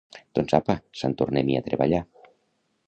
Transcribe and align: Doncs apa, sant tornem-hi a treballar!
Doncs 0.37 0.55
apa, 0.59 0.75
sant 1.01 1.15
tornem-hi 1.21 1.59
a 1.59 1.63
treballar! 1.69 2.03